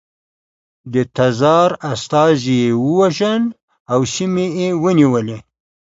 د 0.93 0.95
تزار 1.15 1.69
استازي 1.93 2.53
یې 2.63 2.69
ووژل 2.85 3.43
او 3.93 3.99
سیمې 4.15 4.47
یې 4.59 4.69
ونیولې. 4.83 5.37